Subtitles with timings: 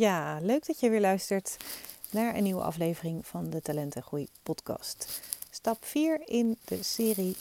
[0.00, 1.56] Ja, leuk dat je weer luistert
[2.10, 5.22] naar een nieuwe aflevering van de Talentengroei podcast.
[5.50, 7.36] Stap 4 in de serie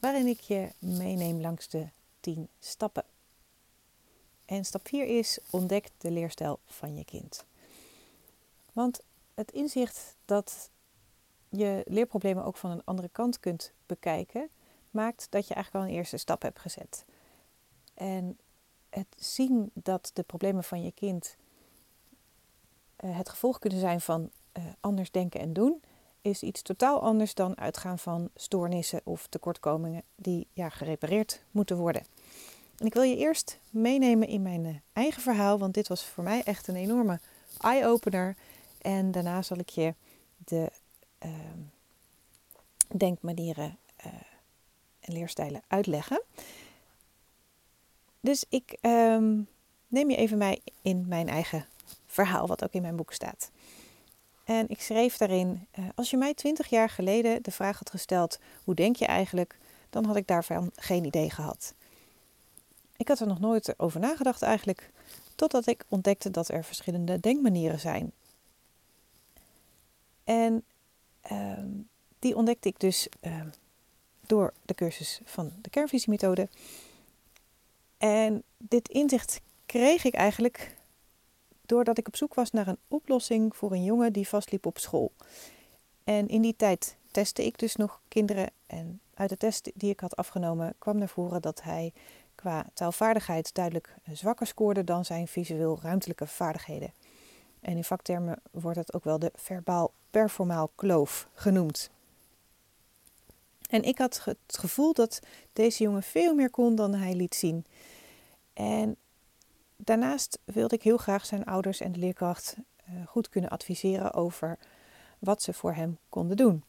[0.00, 1.86] waarin ik je meeneem langs de
[2.20, 3.04] 10 stappen.
[4.44, 7.44] En stap 4 is ontdek de leerstijl van je kind.
[8.72, 9.00] Want
[9.34, 10.70] het inzicht dat
[11.48, 14.48] je leerproblemen ook van een andere kant kunt bekijken,
[14.90, 17.04] maakt dat je eigenlijk al een eerste stap hebt gezet.
[17.94, 18.38] En
[18.90, 21.36] het zien dat de problemen van je kind
[23.06, 25.82] het gevolg kunnen zijn van uh, anders denken en doen,
[26.20, 32.06] is iets totaal anders dan uitgaan van stoornissen of tekortkomingen die ja, gerepareerd moeten worden.
[32.78, 36.24] En ik wil je eerst meenemen in mijn uh, eigen verhaal, want dit was voor
[36.24, 37.20] mij echt een enorme
[37.58, 38.36] eye-opener.
[38.80, 39.94] En daarna zal ik je
[40.38, 40.70] de
[41.18, 41.60] ehm,
[42.96, 43.78] denkmanieren
[45.02, 46.22] en leerstijlen uitleggen.
[48.20, 49.40] Dus ik ehm,
[49.86, 51.66] neem je even mee in mijn eigen
[52.12, 53.50] verhaal, wat ook in mijn boek staat.
[54.44, 58.38] En ik schreef daarin: uh, Als je mij twintig jaar geleden de vraag had gesteld:
[58.64, 59.56] hoe denk je eigenlijk?
[59.92, 61.74] dan had ik daarvan geen idee gehad.
[62.96, 64.90] Ik had er nog nooit over nagedacht eigenlijk,
[65.34, 68.12] totdat ik ontdekte dat er verschillende denkmanieren zijn.
[70.24, 70.64] En
[71.32, 71.58] uh,
[72.18, 73.40] die ontdekte ik dus uh,
[74.26, 76.48] door de cursus van de kernvisiemethode.
[77.98, 80.76] En dit inzicht kreeg ik eigenlijk
[81.72, 85.12] doordat ik op zoek was naar een oplossing voor een jongen die vastliep op school.
[86.04, 88.50] En in die tijd testte ik dus nog kinderen.
[88.66, 91.92] En uit de test die ik had afgenomen kwam naar voren dat hij
[92.34, 96.92] qua taalvaardigheid duidelijk zwakker scoorde dan zijn visueel-ruimtelijke vaardigheden.
[97.60, 101.90] En in vaktermen wordt het ook wel de verbaal-performaal kloof genoemd.
[103.68, 105.20] En ik had het gevoel dat
[105.52, 107.64] deze jongen veel meer kon dan hij liet zien.
[108.52, 108.96] En
[109.84, 114.58] daarnaast wilde ik heel graag zijn ouders en de leerkracht eh, goed kunnen adviseren over
[115.18, 116.64] wat ze voor hem konden doen.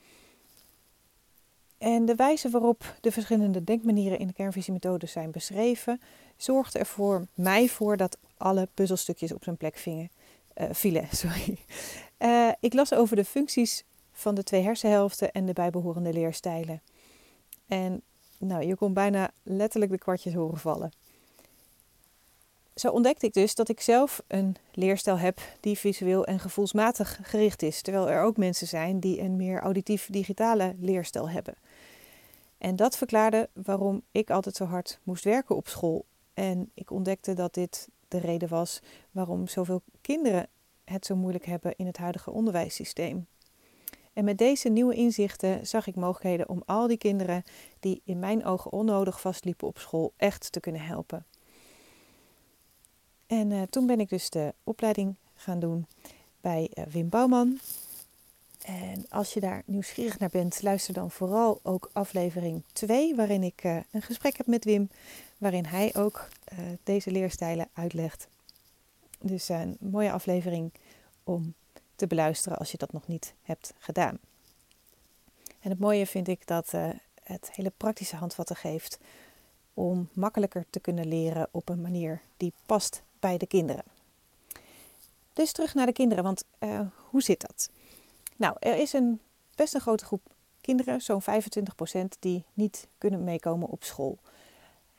[1.77, 6.01] En de wijze waarop de verschillende denkmanieren in de kernvisiemethode zijn beschreven,
[6.37, 10.09] zorgde er voor mij voor dat alle puzzelstukjes op zijn plek vingen,
[10.57, 11.07] uh, vielen.
[11.15, 11.57] Sorry.
[12.19, 16.81] Uh, ik las over de functies van de twee hersenhelften en de bijbehorende leerstijlen.
[17.67, 18.01] En
[18.37, 20.91] nou, je kon bijna letterlijk de kwartjes horen vallen
[22.75, 27.61] zo ontdekte ik dus dat ik zelf een leerstijl heb die visueel en gevoelsmatig gericht
[27.61, 27.81] is.
[27.81, 31.55] Terwijl er ook mensen zijn die een meer auditief-digitale leerstijl hebben.
[32.57, 36.05] En dat verklaarde waarom ik altijd zo hard moest werken op school.
[36.33, 38.79] En ik ontdekte dat dit de reden was
[39.11, 40.47] waarom zoveel kinderen
[40.83, 43.27] het zo moeilijk hebben in het huidige onderwijssysteem.
[44.13, 47.43] En met deze nieuwe inzichten zag ik mogelijkheden om al die kinderen
[47.79, 51.25] die in mijn ogen onnodig vastliepen op school echt te kunnen helpen.
[53.27, 55.87] En uh, toen ben ik dus de opleiding gaan doen
[56.41, 57.59] bij uh, Wim Bouwman.
[58.65, 63.63] En als je daar nieuwsgierig naar bent, luister dan vooral ook aflevering 2, waarin ik
[63.63, 64.89] uh, een gesprek heb met Wim,
[65.37, 66.27] waarin hij ook
[66.83, 68.27] deze leerstijlen uitlegt.
[69.19, 70.71] Dus een mooie aflevering
[71.23, 71.53] om
[71.95, 74.19] te beluisteren als je dat nog niet hebt gedaan.
[75.59, 76.71] En het mooie vind ik dat
[77.23, 78.99] het hele praktische handvatten geeft
[79.73, 83.83] om makkelijker te kunnen leren op een manier die past bij de kinderen.
[85.33, 86.79] Dus terug naar de kinderen, want uh,
[87.09, 87.69] hoe zit dat?
[88.35, 89.21] Nou, er is een
[89.55, 91.25] best een grote groep kinderen, zo'n 25%,
[92.19, 94.17] die niet kunnen meekomen op school.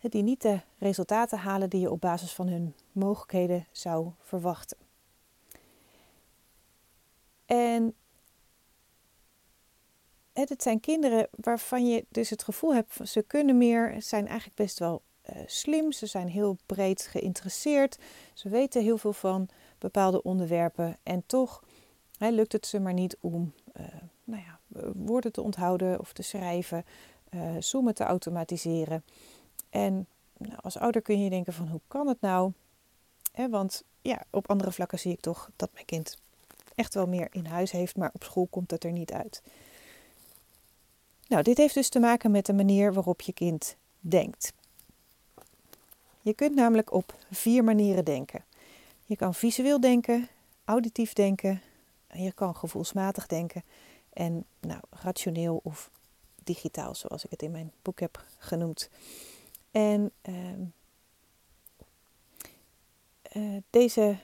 [0.00, 4.76] Die niet de resultaten halen die je op basis van hun mogelijkheden zou verwachten.
[7.46, 7.94] En
[10.32, 14.78] het zijn kinderen waarvan je dus het gevoel hebt, ze kunnen meer, zijn eigenlijk best
[14.78, 17.98] wel uh, slim, ze zijn heel breed geïnteresseerd,
[18.34, 19.48] ze weten heel veel van
[19.78, 21.62] bepaalde onderwerpen en toch
[22.18, 23.86] hè, lukt het ze maar niet om uh,
[24.24, 24.58] nou ja,
[24.94, 26.84] woorden te onthouden of te schrijven,
[27.30, 29.04] uh, zoomen te automatiseren.
[29.70, 30.06] En
[30.36, 32.52] nou, als ouder kun je denken van hoe kan het nou?
[33.32, 36.18] Hè, want ja, op andere vlakken zie ik toch dat mijn kind
[36.74, 39.42] echt wel meer in huis heeft, maar op school komt het er niet uit.
[41.28, 44.52] Nou, dit heeft dus te maken met de manier waarop je kind denkt.
[46.24, 48.44] Je kunt namelijk op vier manieren denken.
[49.06, 50.28] Je kan visueel denken,
[50.64, 51.62] auditief denken,
[52.12, 53.62] je kan gevoelsmatig denken
[54.12, 55.90] en nou, rationeel of
[56.44, 58.90] digitaal, zoals ik het in mijn boek heb genoemd.
[59.70, 60.34] En uh,
[63.32, 64.16] uh, deze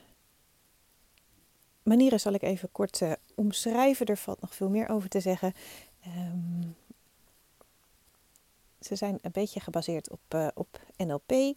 [1.82, 4.06] manieren zal ik even kort uh, omschrijven.
[4.06, 5.52] Er valt nog veel meer over te zeggen.
[6.06, 6.76] Um,
[8.80, 10.69] ze zijn een beetje gebaseerd op, uh, op
[11.06, 11.56] NLP.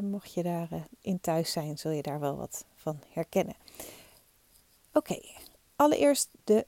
[0.00, 3.56] mocht je daarin in thuis zijn, zul je daar wel wat van herkennen.
[4.92, 5.18] Oké,
[5.76, 6.66] allereerst de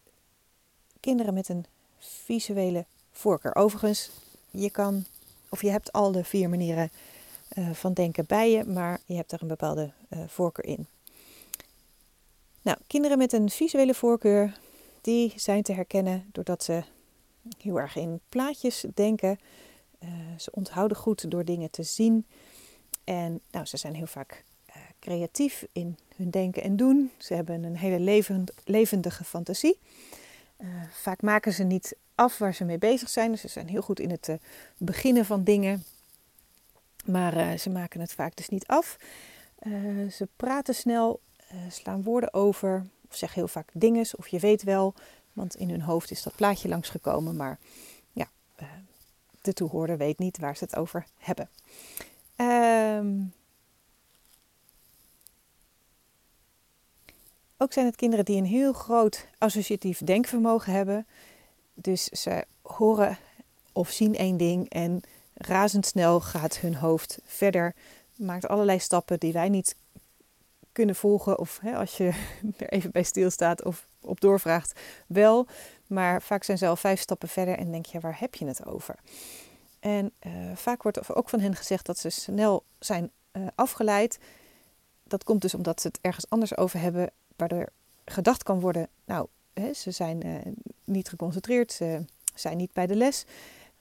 [1.01, 1.65] kinderen met een
[1.99, 3.55] visuele voorkeur.
[3.55, 4.11] Overigens,
[4.51, 5.05] je kan,
[5.49, 6.91] of je hebt al de vier manieren
[7.59, 9.93] uh, van denken bij je, maar je hebt er een bepaalde
[10.27, 10.87] voorkeur in.
[12.63, 14.59] Nou, kinderen met een visuele voorkeur,
[15.01, 16.83] die zijn te herkennen doordat ze
[17.59, 19.39] heel erg in plaatjes denken.
[20.03, 20.09] Uh,
[20.39, 22.27] ze onthouden goed door dingen te zien.
[23.05, 24.45] En nou, ze zijn heel vaak
[24.99, 27.11] creatief in hun denken en doen.
[27.17, 29.79] Ze hebben een hele levend, levendige fantasie.
[30.91, 33.31] vaak maken ze niet af waar ze mee bezig zijn.
[33.31, 34.31] Dus ze zijn heel goed in het
[34.77, 35.85] beginnen van dingen.
[37.05, 38.99] Maar ze maken het vaak dus niet af.
[40.11, 41.21] Ze praten snel,
[41.69, 44.95] slaan woorden over, of zeggen heel vaak dinges, of je weet wel,
[45.33, 47.59] want in hun hoofd is dat plaatje langsgekomen, maar
[49.49, 51.49] de toehoorder weet niet waar ze het over hebben.
[52.37, 53.33] Um,
[57.57, 61.07] ook zijn het kinderen die een heel groot associatief denkvermogen hebben.
[61.75, 63.19] Dus ze horen
[63.73, 65.01] of zien één ding en
[65.35, 67.75] razendsnel gaat hun hoofd verder,
[68.17, 69.77] maakt allerlei stappen die wij niet
[70.73, 71.39] kunnen volgen.
[71.39, 72.05] Of hè, als je
[72.57, 75.47] er even bij stilstaat of op doorvraagt, wel.
[75.89, 78.67] Maar vaak zijn ze al vijf stappen verder en denk je, waar heb je het
[78.67, 78.95] over?
[79.81, 84.19] En uh, vaak wordt ook van hen gezegd dat ze snel zijn uh, afgeleid.
[85.05, 87.69] Dat komt dus omdat ze het ergens anders over hebben, waardoor
[88.05, 90.37] gedacht kan worden, nou, hè, ze zijn uh,
[90.85, 92.05] niet geconcentreerd, ze
[92.35, 93.25] zijn niet bij de les.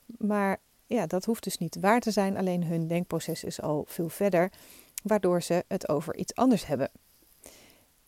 [0.06, 4.09] Maar ja, dat hoeft dus niet waar te zijn, alleen hun denkproces is al veel
[4.09, 4.51] verder,
[5.04, 6.89] waardoor ze het over iets anders hebben.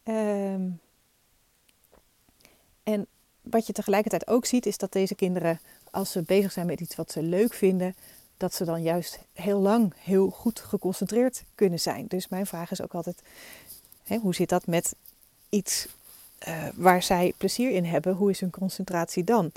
[0.03, 0.79] Um,
[2.83, 3.07] en
[3.49, 5.59] wat je tegelijkertijd ook ziet, is dat deze kinderen,
[5.91, 7.95] als ze bezig zijn met iets wat ze leuk vinden,
[8.37, 12.07] dat ze dan juist heel lang heel goed geconcentreerd kunnen zijn.
[12.07, 13.21] Dus mijn vraag is ook altijd:
[14.03, 14.95] hè, hoe zit dat met
[15.49, 15.87] iets
[16.47, 18.15] uh, waar zij plezier in hebben?
[18.15, 19.51] Hoe is hun concentratie dan?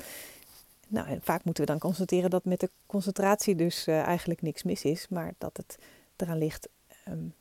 [0.88, 4.82] Nou, vaak moeten we dan constateren dat met de concentratie dus uh, eigenlijk niks mis
[4.82, 5.78] is, maar dat het
[6.16, 6.68] eraan ligt
[7.08, 7.34] um,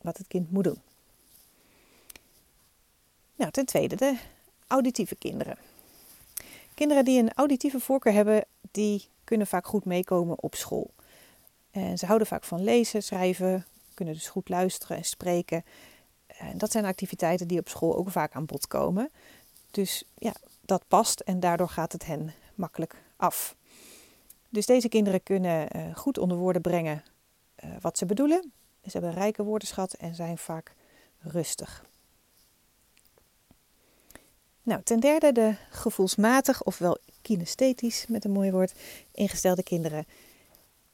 [0.00, 0.78] wat het kind moet doen.
[3.36, 4.16] Nou, ten tweede de
[4.66, 5.56] auditieve kinderen.
[6.82, 10.94] Kinderen die een auditieve voorkeur hebben, die kunnen vaak goed meekomen op school.
[11.70, 15.64] En ze houden vaak van lezen, schrijven, kunnen dus goed luisteren en spreken.
[16.26, 19.10] En dat zijn activiteiten die op school ook vaak aan bod komen.
[19.70, 23.56] Dus ja, dat past en daardoor gaat het hen makkelijk af.
[24.48, 27.02] Dus deze kinderen kunnen uh, goed onder woorden brengen
[27.64, 28.52] uh, wat ze bedoelen.
[28.84, 30.74] Ze hebben een rijke woordenschat en zijn vaak
[31.18, 31.84] rustig.
[34.62, 38.74] Nou, ten derde de gevoelsmatig, ofwel kinesthetisch met een mooi woord,
[39.12, 40.06] ingestelde kinderen.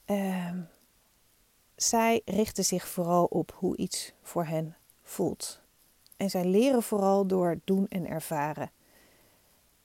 [0.06, 0.52] Uh,
[1.76, 5.60] zij richten zich vooral op hoe iets voor hen voelt.
[6.16, 8.70] En zij leren vooral door doen en ervaren.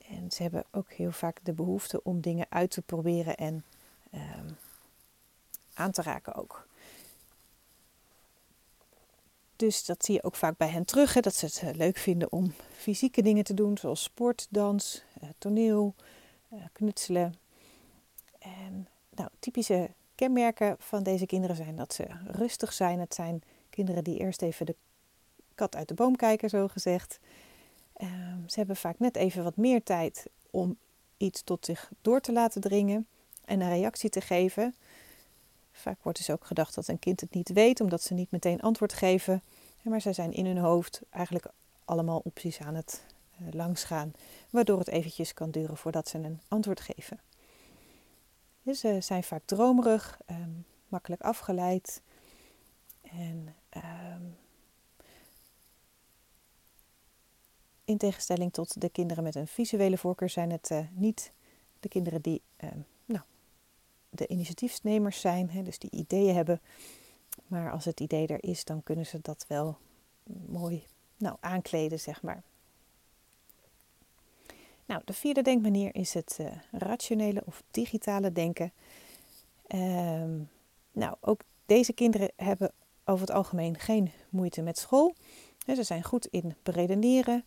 [0.07, 3.65] En ze hebben ook heel vaak de behoefte om dingen uit te proberen en
[4.11, 4.49] ehm,
[5.73, 6.67] aan te raken ook.
[9.63, 11.97] Dus dat zie je ook vaak bij hen terug, hè, dat ze het eh, leuk
[11.97, 15.95] vinden om fysieke dingen te doen, zoals sport, dans, eh, toneel,
[16.49, 17.35] eh, knutselen.
[18.39, 22.99] En nou, typische kenmerken van deze kinderen zijn dat ze rustig zijn.
[22.99, 24.75] Het zijn kinderen die eerst even de
[25.55, 27.19] kat uit de boom kijken, zo gezegd.
[27.93, 30.77] Ehm, ze hebben vaak net even wat meer tijd om
[31.17, 33.07] iets tot zich door te laten dringen
[33.45, 34.75] en een reactie te geven.
[35.71, 38.61] Vaak wordt dus ook gedacht dat een kind het niet weet, omdat ze niet meteen
[38.61, 39.41] antwoord geven.
[39.83, 41.45] Maar zij zijn in hun hoofd eigenlijk
[41.85, 43.05] allemaal opties aan het
[43.41, 44.13] uh, langsgaan,
[44.49, 47.19] waardoor het eventjes kan duren voordat ze een antwoord geven.
[48.61, 50.51] Dus ze zijn vaak dromerig, ehm,
[50.87, 52.01] makkelijk afgeleid
[53.01, 54.21] en ehm,
[57.85, 61.31] In tegenstelling tot de kinderen met een visuele voorkeur zijn het uh, niet
[61.79, 62.69] de kinderen die uh,
[63.05, 63.23] nou,
[64.09, 66.61] de initiatiefnemers zijn, hè, dus die ideeën hebben.
[67.47, 69.77] Maar als het idee er is, dan kunnen ze dat wel
[70.47, 70.83] mooi
[71.17, 72.43] nou, aankleden, zeg maar.
[74.85, 78.71] Nou, de vierde denkmanier is het uh, rationele of digitale denken.
[79.67, 80.39] Ehm,
[80.91, 82.71] nou, ook deze kinderen hebben
[83.05, 85.15] over het algemeen geen moeite met school.
[85.65, 87.45] Ze zijn goed in beredeneren,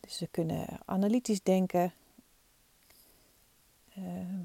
[0.00, 1.92] dus ze kunnen analytisch denken.
[3.94, 4.44] Ehm,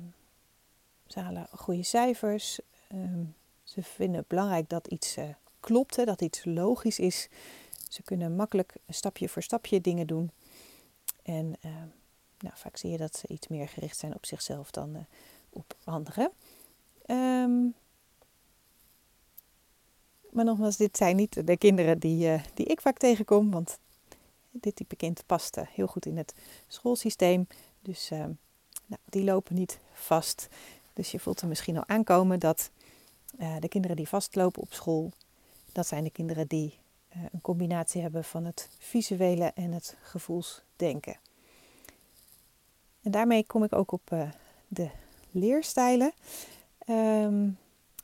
[1.08, 2.60] ze halen goede cijfers.
[2.88, 3.24] Ehm,
[3.66, 5.30] ze vinden het belangrijk dat iets uh,
[5.60, 7.30] klopt, hè, dat iets logisch is.
[7.90, 10.32] Ze kunnen makkelijk stapje voor stapje dingen doen.
[11.24, 11.88] En ehm,
[12.40, 15.06] nou, vaak zie je dat ze iets meer gericht zijn op zichzelf dan
[15.50, 16.32] op anderen.
[20.36, 23.80] Maar nogmaals, dit zijn niet de kinderen die, die ik vaak tegenkom, want
[24.52, 26.34] dit type kind past heel goed in het
[26.68, 27.48] schoolsysteem.
[27.82, 28.20] Dus uh,
[28.86, 30.48] nou, die lopen niet vast.
[30.94, 32.70] Dus je voelt er misschien al aankomen dat
[33.60, 35.12] de kinderen die vastlopen op school,
[35.72, 36.78] dat zijn de kinderen die
[37.32, 41.18] een combinatie hebben van het visuele en het gevoelsdenken.
[43.02, 44.16] En daarmee kom ik ook op
[44.68, 44.90] de
[45.32, 46.14] leerstijlen.
[46.90, 47.58] Um,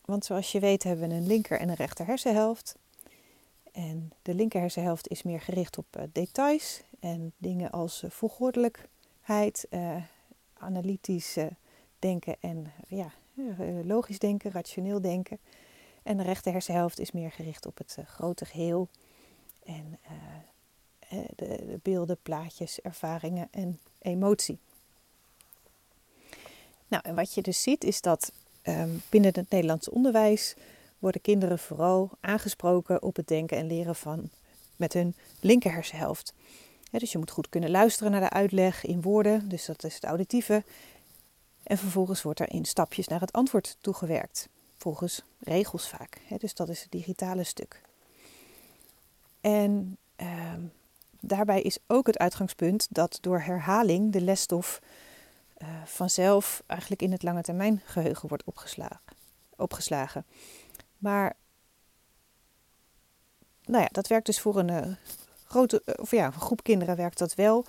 [0.05, 2.75] want zoals je weet hebben we een linker en een rechter hersenhelft.
[3.71, 9.67] En de linker hersenhelft is meer gericht op details en dingen als volgordelijkheid,
[10.53, 11.37] analytisch
[11.99, 13.11] denken en ja,
[13.83, 15.39] logisch denken, rationeel denken.
[16.03, 18.87] En de rechter hersenhelft is meer gericht op het grote geheel
[19.65, 19.99] en
[21.09, 24.59] de, de beelden, plaatjes, ervaringen en emotie.
[26.87, 30.55] Nou, en wat je dus ziet is dat Ehm, binnen het Nederlands onderwijs
[30.99, 34.29] worden kinderen vooral aangesproken op het denken en leren van
[34.75, 36.33] met hun linker hersenhelft.
[36.91, 40.03] dus je moet goed kunnen luisteren naar de uitleg in woorden, dus dat is het
[40.03, 40.63] auditieve.
[41.71, 46.21] En vervolgens wordt er in stapjes naar het antwoord toegewerkt, volgens regels vaak.
[46.37, 47.81] dus dat is het digitale stuk.
[49.41, 50.61] En ehm,
[51.19, 54.81] daarbij is ook het uitgangspunt dat door herhaling de lesstof
[55.57, 59.01] uh, vanzelf eigenlijk in het lange termijn geheugen wordt opgeslagen.
[59.55, 60.25] opgeslagen.
[60.97, 61.35] Maar
[63.65, 64.95] nou ja, dat werkt dus voor een uh,
[65.45, 67.65] grote, uh, of ja, groep kinderen werkt dat wel,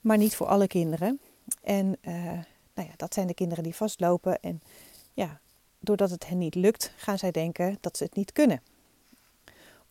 [0.00, 1.20] maar niet voor alle kinderen.
[1.62, 1.96] En
[2.74, 4.40] nou ja, dat zijn de kinderen die vastlopen.
[4.40, 4.62] En
[5.12, 5.40] ja,
[5.78, 8.62] doordat het hen niet lukt, gaan zij denken dat ze het niet kunnen.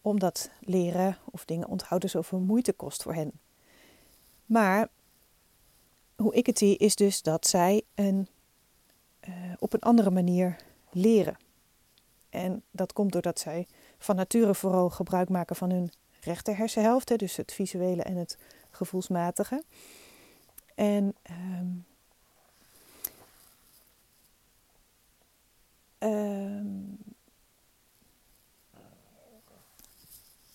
[0.02, 3.32] Omdat leren of dingen onthouden zoveel moeite kost voor hen.
[4.46, 4.90] Maar
[6.16, 8.28] hoe ik het zie, is dus dat zij een,
[9.30, 10.56] uh, op een andere manier
[10.92, 11.38] leren.
[12.30, 17.36] En dat komt doordat zij van nature vooral gebruik maken van hun rechter hersenhelft, dus
[17.36, 18.38] het visuele en het
[18.70, 19.64] gevoelsmatige.
[20.76, 21.16] En um,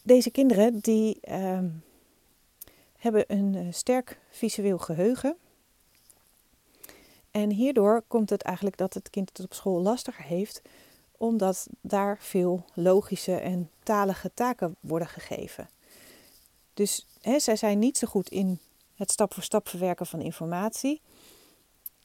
[0.06, 1.82] deze kinderen die um,
[2.98, 5.36] hebben een uh, sterk visueel geheugen.
[7.30, 10.62] En hierdoor komt het eigenlijk dat het kind het op school lastiger heeft,
[11.16, 15.68] omdat daar veel logische en talige taken worden gegeven.
[16.74, 18.58] Dus hè, zij zijn niet zo goed in
[18.94, 21.00] het stap voor stap verwerken van informatie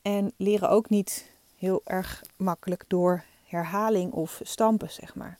[0.02, 5.40] en leren ook niet heel erg makkelijk door herhaling of stampen, zeg maar.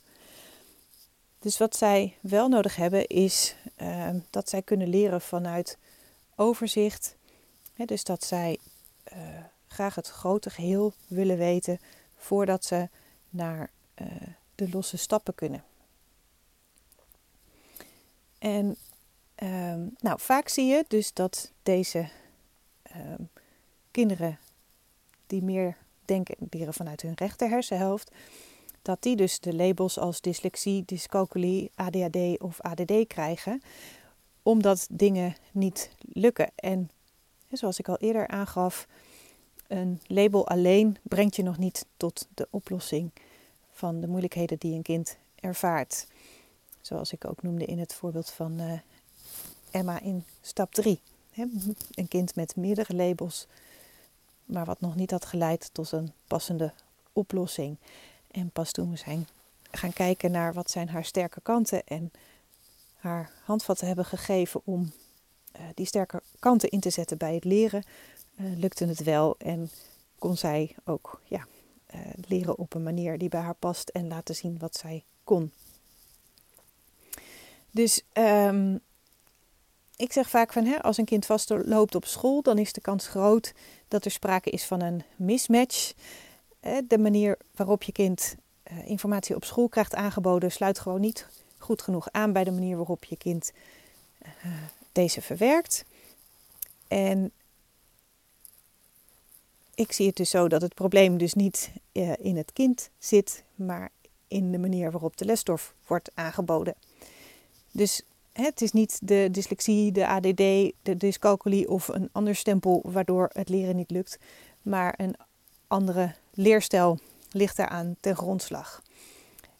[1.42, 5.78] Dus wat zij wel nodig hebben is uh, dat zij kunnen leren vanuit
[6.36, 7.16] overzicht.
[7.74, 8.58] Hè, dus dat zij
[9.12, 9.18] uh,
[9.66, 11.80] graag het grote geheel willen weten
[12.16, 12.88] voordat ze
[13.30, 13.70] naar
[14.00, 14.06] uh,
[14.54, 15.64] de losse stappen kunnen.
[18.38, 18.76] En
[19.36, 22.08] um, nou, vaak zie je dus dat deze
[22.96, 23.28] um,
[23.90, 24.38] kinderen
[25.26, 28.10] die meer denken en leren vanuit hun rechter hersenhelft,
[28.82, 33.62] dat die dus de labels als dyslexie, dyscalculie, ADHD of ADD krijgen,
[34.42, 36.50] omdat dingen niet lukken.
[36.54, 36.90] En
[37.52, 38.86] zoals ik al eerder aangaf,
[39.66, 43.10] een label alleen brengt je nog niet tot de oplossing
[43.70, 46.06] van de moeilijkheden die een kind ervaart.
[46.80, 48.72] Zoals ik ook noemde in het voorbeeld van uh,
[49.70, 51.00] Emma in stap 3.
[51.90, 53.46] Een kind met meerdere labels,
[54.44, 56.72] maar wat nog niet had geleid tot een passende
[57.12, 57.76] oplossing.
[58.32, 59.26] En pas toen we zijn
[59.70, 62.12] gaan kijken naar wat zijn haar sterke kanten en
[62.94, 64.92] haar handvatten hebben gegeven om
[65.56, 67.84] uh, die sterke kanten in te zetten bij het leren,
[68.36, 69.70] uh, lukte het wel en
[70.18, 71.46] kon zij ook ja,
[71.94, 75.52] uh, leren op een manier die bij haar past en laten zien wat zij kon.
[77.70, 78.80] Dus um,
[79.96, 83.06] ik zeg vaak van hè, als een kind vastloopt op school, dan is de kans
[83.06, 83.52] groot
[83.88, 85.92] dat er sprake is van een mismatch.
[86.86, 88.36] De manier waarop je kind
[88.72, 91.26] uh, informatie op school krijgt aangeboden, sluit gewoon niet
[91.58, 93.52] goed genoeg aan bij de manier waarop je kind
[94.92, 95.84] deze verwerkt.
[96.88, 97.32] En
[99.74, 103.44] ik zie het dus zo dat het probleem dus niet uh, in het kind zit,
[103.54, 103.90] maar
[104.28, 106.74] in de manier waarop de lesstof wordt aangeboden.
[107.70, 108.02] Dus
[108.32, 110.36] het is niet de dyslexie, de ADD,
[110.82, 114.18] de dyscalculie of een ander stempel waardoor het leren niet lukt,
[114.62, 115.14] maar een
[115.66, 116.98] andere leerstijl
[117.30, 118.82] ligt daaraan ten grondslag.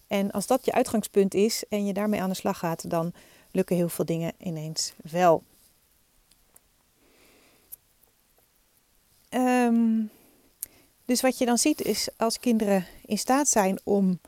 [0.06, 3.12] En als dat je uitgangspunt is en je daarmee aan de slag gaat, dan
[3.50, 5.42] lukken heel veel dingen ineens wel.
[9.30, 10.10] Um,
[11.04, 14.20] dus wat je dan ziet is als kinderen in staat zijn om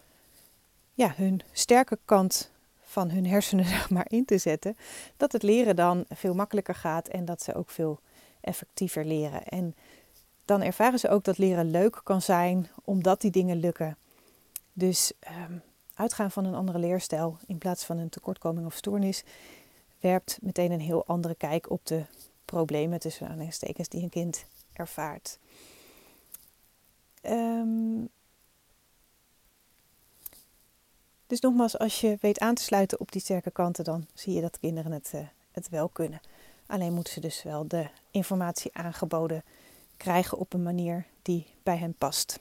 [0.94, 2.50] ja, hun sterke kant
[2.82, 4.76] van hun hersenen maar in te zetten,
[5.16, 8.00] dat het leren dan veel makkelijker gaat en dat ze ook veel
[8.40, 9.44] effectiever leren.
[9.44, 9.74] En
[10.44, 13.96] dan ervaren ze ook dat leren leuk kan zijn omdat die dingen lukken.
[14.72, 15.12] Dus
[15.48, 15.62] um,
[15.94, 19.24] uitgaan van een andere leerstijl in plaats van een tekortkoming of stoornis
[20.00, 22.04] werpt meteen een heel andere kijk op de
[22.44, 25.38] problemen tussen aanhalingstekens die een kind ervaart.
[27.22, 28.08] Um,
[31.26, 34.40] dus nogmaals, als je weet aan te sluiten op die sterke kanten, dan zie je
[34.40, 35.20] dat kinderen het, uh,
[35.50, 36.20] het wel kunnen.
[36.66, 39.42] Alleen moeten ze dus wel de informatie aangeboden
[39.96, 42.38] krijgen op een manier die bij hen past.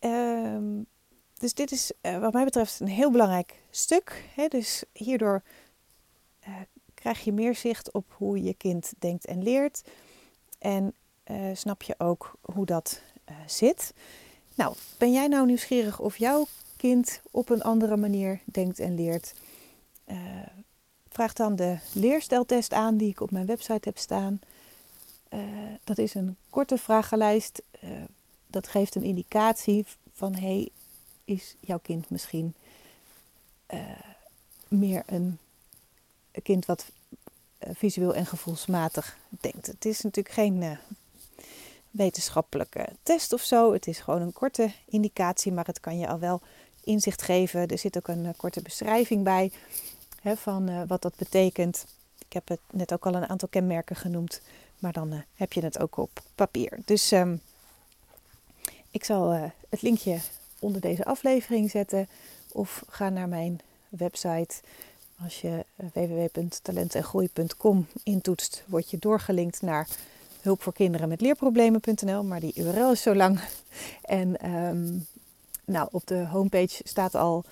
[0.00, 0.86] Um,
[1.38, 4.24] dus dit is uh, wat mij betreft een heel belangrijk stuk.
[4.34, 4.48] Hè?
[4.48, 5.42] Dus hierdoor
[6.48, 6.54] uh,
[6.94, 9.82] krijg je meer zicht op hoe je kind denkt en leert.
[10.58, 10.94] En
[11.30, 13.02] uh, snap je ook hoe dat
[13.46, 13.94] zit.
[14.54, 19.34] Nou, ben jij nou nieuwsgierig of jouw kind op een andere manier denkt en leert?
[21.08, 24.40] vraag dan de leersteltest aan die ik op mijn website heb staan.
[25.84, 27.62] Dat is een korte vragenlijst.
[28.46, 30.68] dat geeft een indicatie van hey,
[31.24, 32.54] is jouw kind misschien
[33.74, 33.80] uh,
[34.68, 35.38] meer een,
[36.42, 36.90] kind wat
[37.60, 39.66] visueel en gevoelsmatig denkt.
[39.66, 40.78] Het is natuurlijk geen
[41.90, 43.72] wetenschappelijke test of zo.
[43.72, 46.40] Het is gewoon een korte indicatie, maar het kan je al wel
[46.84, 47.68] inzicht geven.
[47.68, 49.52] Er zit ook een korte beschrijving bij
[50.22, 51.86] hè, van wat dat betekent.
[52.18, 54.40] Ik heb het net ook al een aantal kenmerken genoemd,
[54.82, 56.78] maar dan heb je het ook op papier.
[56.84, 57.40] Dus um,
[58.90, 59.30] ik zal
[59.68, 60.18] het linkje
[60.58, 62.08] onder deze aflevering zetten.
[62.52, 64.54] Of ga naar mijn website.
[65.22, 69.88] Als je eh, www.talentengroei.com intoetst, word je doorgelinkt naar
[70.40, 72.24] hulp met leerproblemen.nl.
[72.24, 73.40] Maar die URL is zo lang.
[74.02, 75.06] En um,
[75.64, 77.44] nou, op de homepage staat al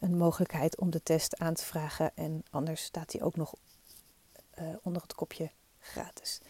[0.00, 2.10] een mogelijkheid om de test aan te vragen.
[2.14, 3.54] En anders staat die ook nog
[4.82, 5.50] onder het kopje
[5.88, 6.40] gratis.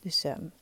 [0.00, 0.52] Dus um,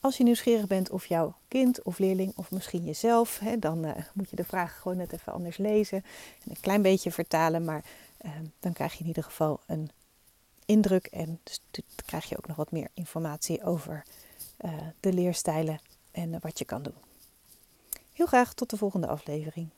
[0.00, 3.92] als je nieuwsgierig bent of jouw kind of leerling of misschien jezelf, hè, dan uh,
[4.12, 6.04] moet je de vraag gewoon net even anders lezen
[6.44, 7.64] en een klein beetje vertalen.
[7.64, 7.84] Maar
[8.24, 9.90] uh, dan krijg je in ieder geval een
[10.66, 11.60] indruk en dus
[12.04, 14.04] krijg je ook nog wat meer informatie over
[14.64, 16.96] uh, de leerstijlen en wat je kan doen.
[18.12, 19.68] Heel graag tot de volgende aflevering.